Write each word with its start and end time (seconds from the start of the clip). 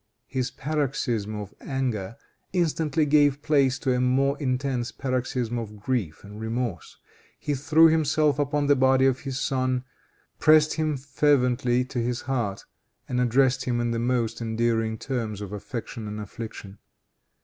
His 0.25 0.49
paroxysm 0.49 1.35
of 1.35 1.53
anger 1.61 2.15
instantly 2.53 3.05
gave 3.05 3.43
place 3.43 3.77
to 3.77 3.93
a 3.93 4.01
more 4.01 4.35
intense 4.39 4.91
paroxysm 4.91 5.59
of 5.59 5.79
grief 5.79 6.23
and 6.23 6.39
remorse. 6.41 6.97
He 7.37 7.53
threw 7.53 7.85
himself 7.87 8.39
upon 8.39 8.65
the 8.65 8.75
body 8.75 9.05
of 9.05 9.19
his 9.19 9.39
son, 9.39 9.83
pressed 10.39 10.73
him 10.73 10.97
fervently 10.97 11.85
to 11.85 11.99
his 11.99 12.21
heart, 12.21 12.65
and 13.07 13.21
addressed 13.21 13.65
him 13.65 13.79
in 13.79 13.91
the 13.91 13.99
most 13.99 14.41
endearing 14.41 14.97
terms 14.97 15.39
of 15.39 15.53
affection 15.53 16.07
and 16.07 16.19
affliction. 16.19 16.79